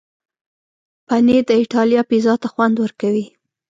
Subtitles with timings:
[1.07, 3.25] پنېر د ایټالیا پیزا ته خوند ورکوي.